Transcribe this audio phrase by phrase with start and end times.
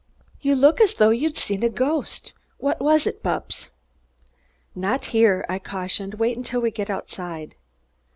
[0.41, 2.33] "You look as though you'd seen a ghost.
[2.57, 3.69] What was it, Bupps?"
[4.73, 6.15] "Not here!" I cautioned.
[6.15, 7.53] "Wait until we get outside!"